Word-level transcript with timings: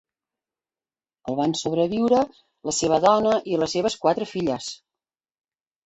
El 1.33 1.37
van 1.41 1.53
sobreviure 1.59 2.23
la 2.71 2.75
seva 2.79 3.01
dona 3.07 3.39
i 3.53 3.63
les 3.65 3.79
seves 3.79 4.01
quatre 4.07 4.33
filles. 4.35 4.77